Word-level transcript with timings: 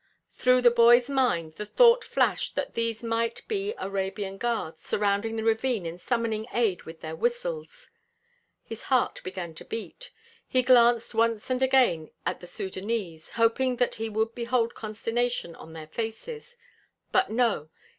Through 0.31 0.63
the 0.63 0.71
boy's 0.71 1.11
mind 1.11 1.57
the 1.57 1.65
thought 1.67 2.03
flashed 2.03 2.55
that 2.55 2.73
these 2.73 3.03
might 3.03 3.47
be 3.47 3.75
Arabian 3.77 4.39
guards 4.39 4.81
surrounding 4.81 5.35
the 5.35 5.43
ravine 5.43 5.85
and 5.85 6.01
summoning 6.01 6.47
aid 6.53 6.81
with 6.85 7.03
whistles. 7.03 7.91
His 8.63 8.81
heart 8.81 9.21
began 9.23 9.53
to 9.53 9.63
beat. 9.63 10.09
He 10.47 10.63
glanced 10.63 11.13
once 11.13 11.51
and 11.51 11.61
again 11.61 12.09
at 12.25 12.39
the 12.39 12.47
Sudânese, 12.47 13.29
hoping 13.33 13.75
that 13.75 13.93
he 13.93 14.09
would 14.09 14.33
behold 14.33 14.73
consternation 14.73 15.53
on 15.55 15.73
their 15.73 15.85
faces; 15.87 16.57
but 17.11 17.29
no! 17.29 17.69